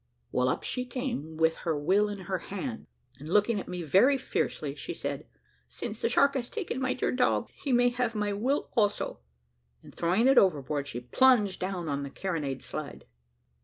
[0.31, 2.87] Well, up she came, with her will in her hand,
[3.19, 5.27] and looking at me very fiercely, she said,
[5.69, 9.19] `since the shark has taken my dear dog, he may have my will also,'
[9.83, 13.05] and throwing it over board, she plunged down on the carronade slide.